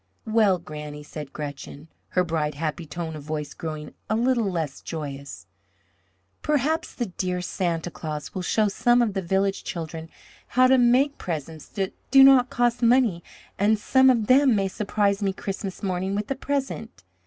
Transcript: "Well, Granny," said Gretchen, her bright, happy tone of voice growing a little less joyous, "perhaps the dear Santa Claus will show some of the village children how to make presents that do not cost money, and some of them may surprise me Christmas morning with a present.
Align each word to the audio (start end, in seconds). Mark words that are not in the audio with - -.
"Well, 0.25 0.57
Granny," 0.57 1.03
said 1.03 1.31
Gretchen, 1.31 1.87
her 2.17 2.23
bright, 2.23 2.55
happy 2.55 2.87
tone 2.87 3.15
of 3.15 3.21
voice 3.21 3.53
growing 3.53 3.93
a 4.09 4.15
little 4.15 4.49
less 4.49 4.81
joyous, 4.81 5.45
"perhaps 6.41 6.95
the 6.95 7.05
dear 7.05 7.39
Santa 7.39 7.91
Claus 7.91 8.33
will 8.33 8.41
show 8.41 8.67
some 8.67 9.03
of 9.03 9.13
the 9.13 9.21
village 9.21 9.63
children 9.63 10.09
how 10.57 10.65
to 10.65 10.79
make 10.79 11.19
presents 11.19 11.67
that 11.67 11.93
do 12.09 12.23
not 12.23 12.49
cost 12.49 12.81
money, 12.81 13.23
and 13.59 13.77
some 13.77 14.09
of 14.09 14.25
them 14.25 14.55
may 14.55 14.67
surprise 14.67 15.21
me 15.21 15.33
Christmas 15.33 15.83
morning 15.83 16.15
with 16.15 16.31
a 16.31 16.35
present. 16.35 17.03